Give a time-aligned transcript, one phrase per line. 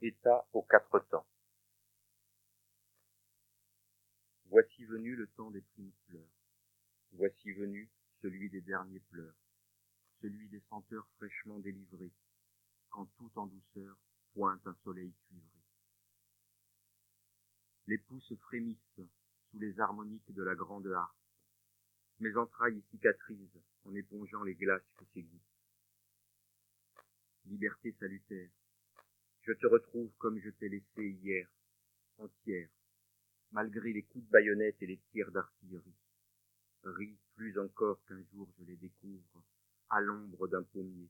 [0.00, 1.26] État aux quatre temps.
[4.46, 6.30] Voici venu le temps des primes fleurs.
[7.12, 7.90] Voici venu
[8.22, 9.34] celui des derniers pleurs,
[10.20, 12.12] celui des senteurs fraîchement délivrées,
[12.90, 13.96] quand tout en douceur
[14.34, 15.58] pointe un soleil cuivré.
[17.88, 19.00] Les pousses frémissent
[19.50, 21.16] sous les harmoniques de la grande harpe.
[22.20, 25.42] Mes entrailles cicatrisent en épongeant les glaces que s'égouttent.
[27.46, 28.50] Liberté salutaire,
[29.48, 31.48] je te retrouve comme je t'ai laissé hier,
[32.18, 32.68] entière,
[33.50, 35.96] malgré les coups de baïonnette et les tirs d'artillerie.
[36.82, 39.42] Ris plus encore qu'un jour je les découvre,
[39.88, 41.08] à l'ombre d'un pommier,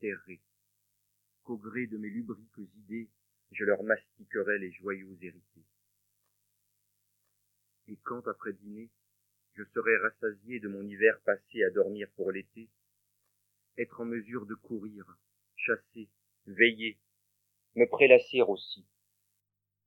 [0.00, 0.40] terré,
[1.42, 3.10] qu'au gré de mes lubriques idées,
[3.52, 5.66] je leur mastiquerai les joyaux hérités.
[7.88, 8.88] Et quand après dîner,
[9.52, 12.70] je serai rassasié de mon hiver passé à dormir pour l'été,
[13.76, 15.18] être en mesure de courir,
[15.56, 16.08] chasser,
[16.46, 16.98] veiller,
[17.76, 18.86] me prélasser aussi,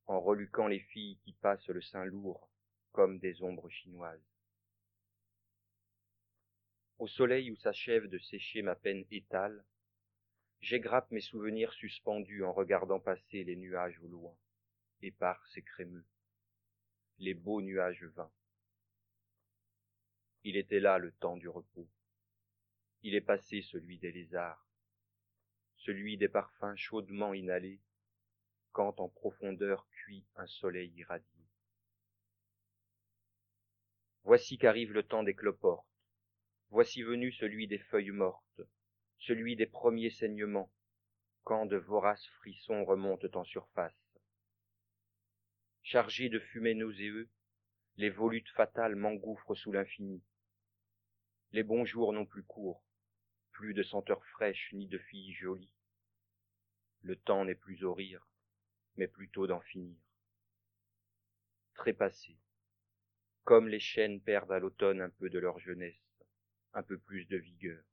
[0.05, 2.47] en reluquant les filles qui passent le sein lourd
[2.91, 4.29] comme des ombres chinoises.
[6.99, 9.65] Au soleil où s'achève de sécher ma peine étale,
[10.61, 14.37] j'égrappe mes souvenirs suspendus en regardant passer les nuages au loin,
[15.01, 16.05] épars et crémeux,
[17.17, 18.31] les beaux nuages vains.
[20.43, 21.87] Il était là le temps du repos.
[23.01, 24.68] Il est passé celui des lézards,
[25.79, 27.79] celui des parfums chaudement inhalés,
[28.71, 31.45] quand en profondeur cuit un soleil irradié.
[34.23, 35.87] Voici qu'arrive le temps des cloportes,
[36.69, 38.61] voici venu celui des feuilles mortes,
[39.19, 40.71] celui des premiers saignements,
[41.43, 43.95] quand de voraces frissons remontent en surface.
[45.81, 47.29] Chargés de fumée nauséeux,
[47.95, 50.21] les volutes fatales m'engouffrent sous l'infini.
[51.51, 52.83] Les bons jours n'ont plus cours,
[53.59, 55.73] plus de senteurs fraîches ni de filles jolies.
[57.01, 58.25] Le temps n'est plus au rire,
[58.95, 59.97] mais plutôt d'en finir.
[61.73, 62.37] Trépassé,
[63.43, 66.23] comme les chênes perdent à l'automne un peu de leur jeunesse,
[66.73, 67.83] un peu plus de vigueur.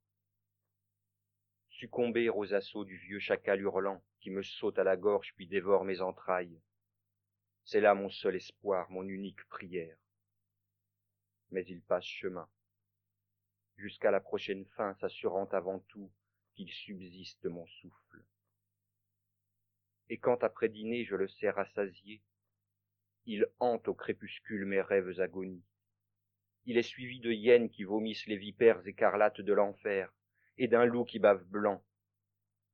[1.67, 5.83] Succomber aux assauts du vieux chacal hurlant qui me saute à la gorge puis dévore
[5.83, 6.61] mes entrailles.
[7.65, 9.97] C'est là mon seul espoir, mon unique prière.
[11.51, 12.47] Mais il passe chemin
[13.77, 16.11] jusqu'à la prochaine fin s'assurant avant tout
[16.55, 18.23] qu'il subsiste mon souffle.
[20.09, 22.21] Et quand après dîner je le sais rassasié,
[23.25, 25.65] il hante au crépuscule mes rêves agonies.
[26.65, 30.13] Il est suivi de hyènes qui vomissent les vipères écarlates de l'enfer,
[30.57, 31.83] et d'un loup qui bave blanc.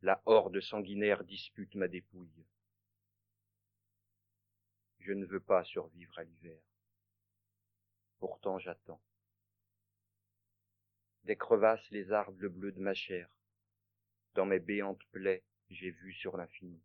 [0.02, 2.46] La horde sanguinaire dispute ma dépouille.
[5.00, 6.62] Je ne veux pas survivre à l'hiver.
[8.20, 9.02] Pourtant j'attends
[11.23, 13.29] des crevasses lézardent le bleu de ma chair.
[14.34, 16.81] Dans mes béantes plaies, j'ai vu sur l'infini.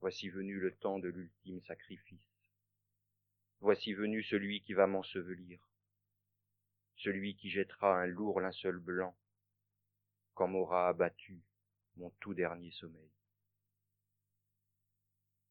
[0.00, 2.28] Voici venu le temps de l'ultime sacrifice.
[3.60, 5.60] Voici venu celui qui va m'ensevelir,
[6.96, 9.16] celui qui jettera un lourd linceul blanc
[10.34, 11.40] quand m'aura abattu
[11.96, 13.10] mon tout dernier sommeil.